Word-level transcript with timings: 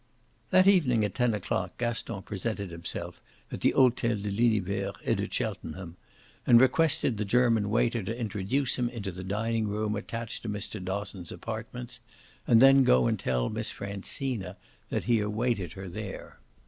That 0.49 0.65
evening 0.65 1.05
at 1.05 1.13
ten 1.13 1.35
o'clock 1.35 1.77
Gaston 1.77 2.23
presented 2.23 2.71
himself 2.71 3.21
at 3.51 3.61
the 3.61 3.69
Hotel 3.69 4.15
de 4.15 4.31
l'Univers 4.31 4.95
et 5.05 5.15
de 5.17 5.29
Cheltenham 5.31 5.95
and 6.47 6.59
requested 6.59 7.17
the 7.17 7.23
German 7.23 7.69
waiter 7.69 8.01
to 8.01 8.19
introduce 8.19 8.79
him 8.79 8.89
into 8.89 9.11
the 9.11 9.23
dining 9.23 9.67
room 9.67 9.95
attached 9.95 10.41
to 10.41 10.49
Mr. 10.49 10.83
Dosson's 10.83 11.31
apartments 11.31 11.99
and 12.47 12.59
then 12.59 12.83
go 12.83 13.05
and 13.05 13.19
tell 13.19 13.49
Miss 13.51 13.69
Francina 13.71 14.55
he 14.89 15.19
awaited 15.19 15.73
her 15.73 15.87
there. 15.87 16.39